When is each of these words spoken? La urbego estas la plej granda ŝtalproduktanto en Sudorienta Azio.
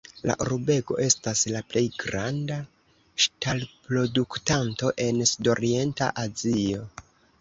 La 0.27 0.35
urbego 0.43 0.95
estas 1.07 1.43
la 1.55 1.59
plej 1.73 1.83
granda 2.03 2.57
ŝtalproduktanto 3.25 4.91
en 5.07 5.21
Sudorienta 5.33 6.09
Azio. 6.27 6.83